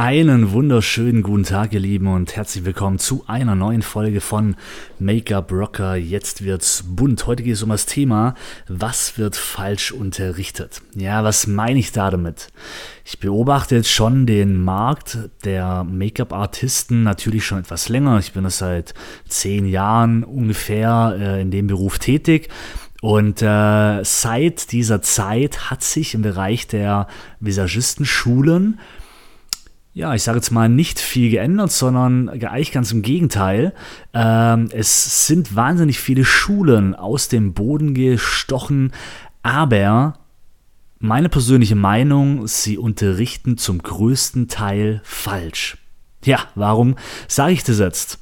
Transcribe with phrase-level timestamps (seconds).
[0.00, 4.54] Einen wunderschönen guten Tag, ihr Lieben, und herzlich willkommen zu einer neuen Folge von
[5.00, 5.96] Make-up Rocker.
[5.96, 7.26] Jetzt wird's bunt.
[7.26, 8.36] Heute geht es um das Thema,
[8.68, 10.82] was wird falsch unterrichtet?
[10.94, 12.52] Ja, was meine ich da damit?
[13.04, 18.20] Ich beobachte jetzt schon den Markt der Make-up-Artisten natürlich schon etwas länger.
[18.20, 18.94] Ich bin das seit
[19.26, 22.50] zehn Jahren ungefähr äh, in dem Beruf tätig.
[23.00, 27.08] Und äh, seit dieser Zeit hat sich im Bereich der
[27.40, 28.78] Visagistenschulen
[29.98, 33.74] ja, ich sage jetzt mal, nicht viel geändert, sondern eigentlich ganz im Gegenteil.
[34.14, 38.92] Ähm, es sind wahnsinnig viele Schulen aus dem Boden gestochen,
[39.42, 40.20] aber
[41.00, 45.78] meine persönliche Meinung, sie unterrichten zum größten Teil falsch.
[46.24, 46.94] Ja, warum
[47.26, 48.20] sage ich das jetzt?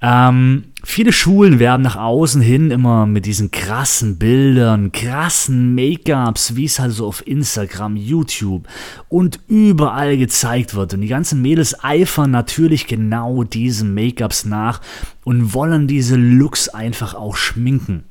[0.00, 6.66] Ähm, viele Schulen werden nach außen hin immer mit diesen krassen Bildern, krassen Make-ups, wie
[6.66, 8.68] es halt so auf Instagram, YouTube
[9.08, 10.94] und überall gezeigt wird.
[10.94, 14.80] Und die ganzen Mädels eifern natürlich genau diesen Make-ups nach
[15.24, 18.04] und wollen diese Looks einfach auch schminken.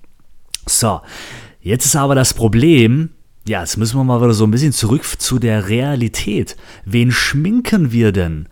[0.66, 1.00] So,
[1.62, 3.12] jetzt ist aber das Problem,
[3.48, 6.58] ja, jetzt müssen wir mal wieder so ein bisschen zurück zu der Realität.
[6.84, 8.50] Wen schminken wir denn?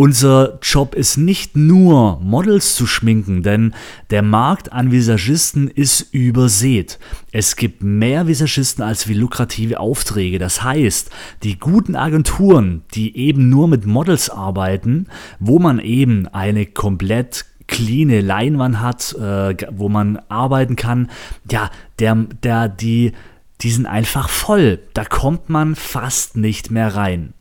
[0.00, 3.74] Unser Job ist nicht nur Models zu schminken, denn
[4.10, 7.00] der Markt an Visagisten ist übersät.
[7.32, 10.38] Es gibt mehr Visagisten als wie lukrative Aufträge.
[10.38, 11.10] Das heißt,
[11.42, 15.08] die guten Agenturen, die eben nur mit Models arbeiten,
[15.40, 21.10] wo man eben eine komplett cleane Leinwand hat, äh, wo man arbeiten kann,
[21.50, 22.14] ja, der,
[22.44, 23.14] der, die,
[23.62, 24.78] die sind einfach voll.
[24.94, 27.34] Da kommt man fast nicht mehr rein.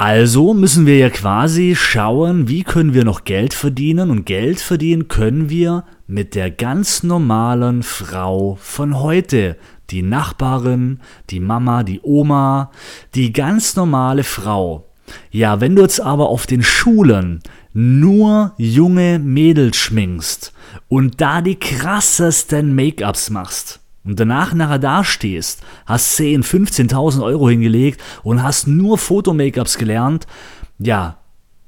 [0.00, 5.08] Also müssen wir ja quasi schauen, wie können wir noch Geld verdienen und Geld verdienen
[5.08, 9.58] können wir mit der ganz normalen Frau von heute.
[9.90, 12.70] Die Nachbarin, die Mama, die Oma,
[13.14, 14.88] die ganz normale Frau.
[15.30, 17.40] Ja, wenn du jetzt aber auf den Schulen
[17.74, 20.54] nur junge Mädels schminkst
[20.88, 28.02] und da die krassesten Make-ups machst, und danach nachher dastehst, hast 10, 15.000 Euro hingelegt
[28.22, 30.26] und hast nur Foto-Make-ups gelernt,
[30.78, 31.18] ja,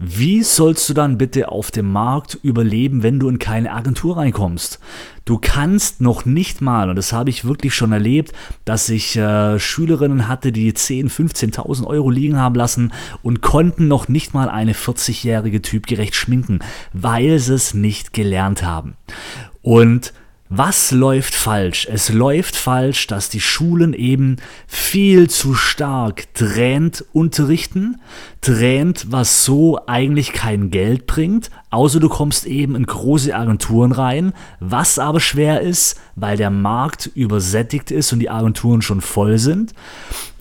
[0.04, 4.81] wie sollst du dann bitte auf dem Markt überleben, wenn du in keine Agentur reinkommst?
[5.25, 8.32] Du kannst noch nicht mal, und das habe ich wirklich schon erlebt,
[8.64, 14.09] dass ich äh, Schülerinnen hatte, die 10, 15.000 Euro liegen haben lassen und konnten noch
[14.09, 16.59] nicht mal eine 40-jährige typgerecht schminken,
[16.93, 18.97] weil sie es nicht gelernt haben.
[19.60, 20.12] Und
[20.54, 21.88] was läuft falsch?
[21.90, 24.36] Es läuft falsch, dass die Schulen eben
[24.66, 28.02] viel zu stark Trend unterrichten.
[28.42, 34.34] Trend, was so eigentlich kein Geld bringt, außer du kommst eben in große Agenturen rein,
[34.60, 39.72] was aber schwer ist, weil der Markt übersättigt ist und die Agenturen schon voll sind.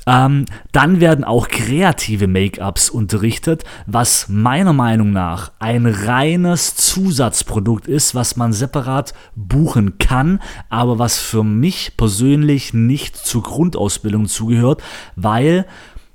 [0.07, 8.15] Ähm, dann werden auch kreative Make-ups unterrichtet, was meiner Meinung nach ein reines Zusatzprodukt ist,
[8.15, 14.81] was man separat buchen kann, aber was für mich persönlich nicht zur Grundausbildung zugehört,
[15.15, 15.65] weil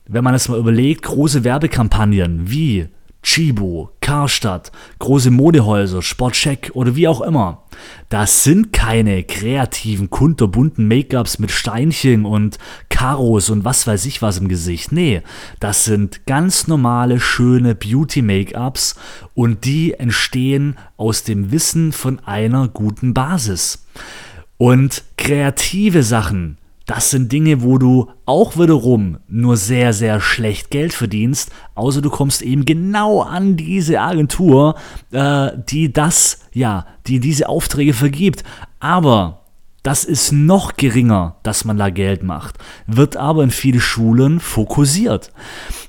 [0.08, 2.88] wenn man es mal überlegt, große Werbekampagnen wie
[3.26, 4.70] Chibo, Karstadt,
[5.00, 7.64] große Modehäuser, Sportcheck oder wie auch immer.
[8.08, 14.38] Das sind keine kreativen, kunterbunten Make-ups mit Steinchen und Karos und was weiß ich was
[14.38, 14.92] im Gesicht.
[14.92, 15.22] Nee,
[15.58, 18.94] das sind ganz normale, schöne Beauty-Make-ups
[19.34, 23.86] und die entstehen aus dem Wissen von einer guten Basis.
[24.56, 30.94] Und kreative Sachen, das sind Dinge, wo du auch wiederum nur sehr, sehr schlecht Geld
[30.94, 34.76] verdienst, außer du kommst eben genau an diese Agentur,
[35.10, 38.44] äh, die das, ja, die diese Aufträge vergibt.
[38.78, 39.40] Aber
[39.82, 42.56] das ist noch geringer, dass man da Geld macht,
[42.86, 45.32] wird aber in viele Schulen fokussiert.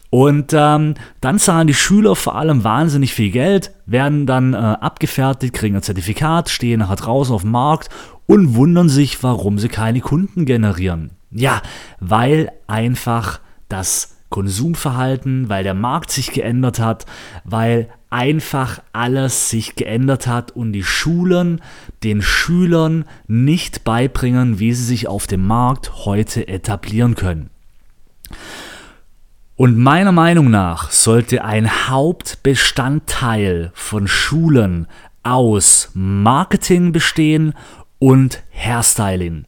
[0.10, 5.54] Und ähm, dann zahlen die Schüler vor allem wahnsinnig viel Geld, werden dann äh, abgefertigt,
[5.54, 7.90] kriegen ein Zertifikat, stehen nachher draußen auf dem Markt
[8.26, 11.12] und wundern sich, warum sie keine Kunden generieren.
[11.32, 11.62] Ja,
[12.00, 17.06] weil einfach das Konsumverhalten, weil der Markt sich geändert hat,
[17.44, 21.62] weil einfach alles sich geändert hat und die Schulen
[22.04, 27.50] den Schülern nicht beibringen, wie sie sich auf dem Markt heute etablieren können.
[29.58, 34.86] Und meiner Meinung nach sollte ein Hauptbestandteil von Schulen
[35.24, 37.56] aus Marketing bestehen
[37.98, 39.46] und Hairstyling.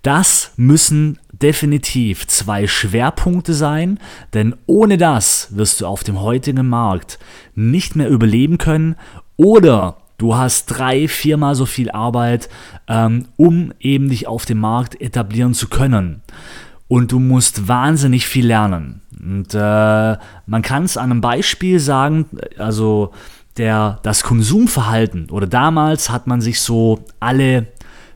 [0.00, 3.98] Das müssen definitiv zwei Schwerpunkte sein,
[4.32, 7.18] denn ohne das wirst du auf dem heutigen Markt
[7.54, 8.96] nicht mehr überleben können
[9.36, 12.48] oder du hast drei, viermal so viel Arbeit,
[12.88, 16.22] ähm, um eben dich auf dem Markt etablieren zu können.
[16.88, 19.02] Und du musst wahnsinnig viel lernen.
[19.18, 19.58] Und äh,
[20.46, 22.26] man kann es an einem Beispiel sagen,
[22.58, 23.12] also
[23.56, 27.68] der, das Konsumverhalten oder damals hat man sich so alle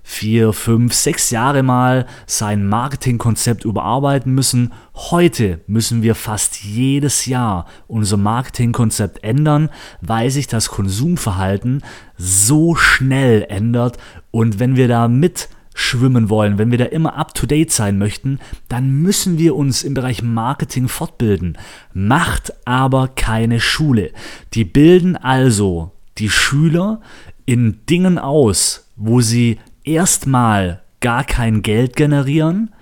[0.02, 4.72] vier, fünf, sechs Jahre mal sein Marketingkonzept überarbeiten müssen.
[4.94, 9.68] Heute müssen wir fast jedes Jahr unser Marketingkonzept ändern,
[10.00, 11.82] weil sich das Konsumverhalten
[12.16, 13.98] so schnell ändert.
[14.30, 18.90] Und wenn wir da mit schwimmen wollen, wenn wir da immer up-to-date sein möchten, dann
[18.90, 21.56] müssen wir uns im Bereich Marketing fortbilden.
[21.94, 24.10] Macht aber keine Schule.
[24.54, 27.00] Die bilden also die Schüler
[27.46, 32.74] in Dingen aus, wo sie erstmal gar kein Geld generieren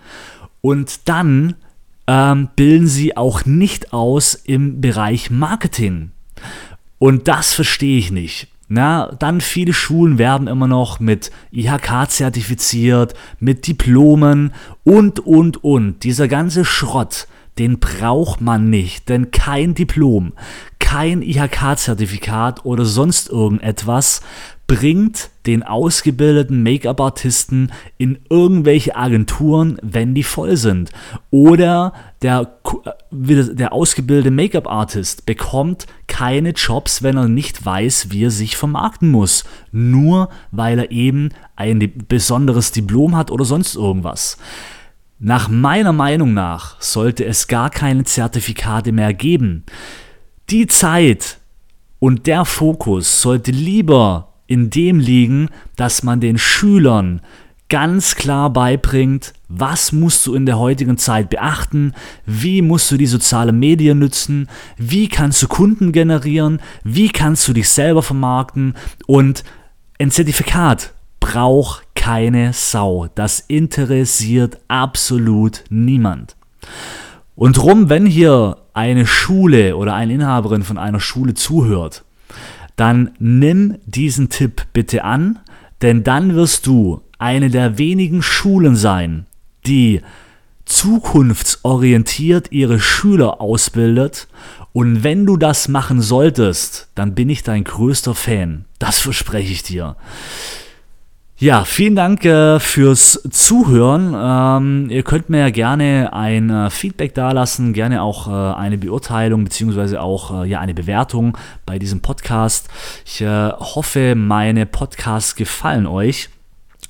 [0.63, 1.55] und dann
[2.07, 6.13] ähm, bilden sie auch nicht aus im Bereich Marketing.
[6.99, 8.49] Und das verstehe ich nicht.
[8.69, 14.53] Na, dann viele Schulen werden immer noch mit IHK zertifiziert, mit Diplomen
[14.83, 16.03] und, und, und.
[16.03, 17.29] Dieser ganze Schrott,
[17.59, 20.33] den braucht man nicht, denn kein Diplom,
[20.81, 24.21] kein IHK-Zertifikat oder sonst irgendetwas
[24.67, 30.91] bringt den ausgebildeten Make-up-Artisten in irgendwelche Agenturen, wenn die voll sind.
[31.31, 31.93] Oder
[32.23, 35.87] der, äh, der ausgebildete Make-up-Artist bekommt
[36.17, 39.45] keine Jobs, wenn er nicht weiß, wie er sich vermarkten muss.
[39.71, 44.39] Nur weil er eben ein besonderes Diplom hat oder sonst irgendwas.
[45.19, 49.65] Nach meiner Meinung nach sollte es gar keine Zertifikate mehr geben.
[50.49, 51.37] Die Zeit
[51.99, 57.21] und der Fokus sollte lieber in dem liegen, dass man den Schülern
[57.69, 61.93] ganz klar beibringt, was musst du in der heutigen Zeit beachten,
[62.25, 67.53] wie musst du die sozialen Medien nutzen, wie kannst du Kunden generieren, wie kannst du
[67.53, 68.75] dich selber vermarkten
[69.07, 69.45] und
[69.99, 73.09] ein Zertifikat braucht keine Sau.
[73.15, 76.37] Das interessiert absolut niemand.
[77.35, 82.05] Und drum, wenn hier eine Schule oder eine Inhaberin von einer Schule zuhört
[82.77, 85.41] dann nimm diesen Tipp bitte an,
[85.83, 89.27] denn dann wirst du eine der wenigen Schulen sein,
[89.67, 90.03] die
[90.65, 94.29] zukunftsorientiert ihre Schüler ausbildet.
[94.73, 98.67] Und wenn du das machen solltest, dann bin ich dein größter Fan.
[98.79, 99.97] Das verspreche ich dir.
[101.39, 104.15] Ja, vielen Dank äh, fürs Zuhören.
[104.17, 109.45] Ähm, ihr könnt mir ja gerne ein äh, Feedback dalassen, gerne auch äh, eine Beurteilung
[109.45, 111.37] beziehungsweise auch äh, ja eine Bewertung
[111.67, 112.69] bei diesem Podcast.
[113.05, 116.31] Ich äh, hoffe, meine Podcasts gefallen euch.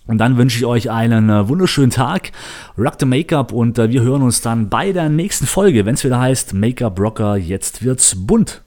[0.07, 2.33] Und dann wünsche ich euch einen äh, wunderschönen Tag.
[2.79, 6.21] Rock the Make-up und wir hören uns dann bei der nächsten Folge, wenn es wieder
[6.21, 8.63] heißt Make-up Rocker, jetzt wird's bunt.